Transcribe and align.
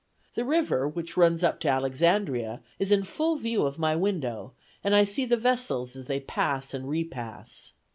The 0.33 0.43
river, 0.45 0.87
which 0.87 1.15
runs 1.15 1.43
up 1.43 1.59
to 1.59 1.67
Alexandria, 1.67 2.63
is 2.79 2.91
in 2.91 3.03
full 3.03 3.35
view 3.35 3.67
of 3.67 3.77
my 3.77 3.95
window, 3.95 4.53
and 4.83 4.95
I 4.95 5.03
see 5.03 5.25
the 5.25 5.37
vessels 5.37 5.95
as 5.95 6.07
they 6.07 6.19
pass 6.19 6.73
and 6.73 6.89
repass. 6.89 7.73